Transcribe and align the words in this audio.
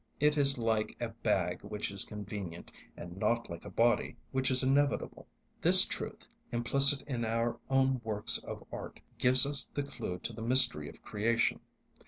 It 0.19 0.35
is 0.35 0.57
like 0.57 0.97
a 0.99 1.09
bag 1.09 1.61
which 1.63 1.91
is 1.91 2.05
convenient, 2.05 2.71
and 2.97 3.17
not 3.17 3.51
like 3.51 3.65
a 3.65 3.69
body 3.69 4.17
which 4.31 4.49
is 4.49 4.63
inevitable. 4.63 5.27
This 5.61 5.85
truth, 5.85 6.25
implicit 6.51 7.03
in 7.03 7.23
our 7.23 7.59
own 7.69 8.01
works 8.03 8.39
of 8.39 8.63
art, 8.71 8.99
gives 9.19 9.45
us 9.45 9.65
the 9.65 9.83
clue 9.83 10.17
to 10.23 10.33
the 10.33 10.41
mystery 10.41 10.89
of 10.89 11.03
creation. 11.03 11.59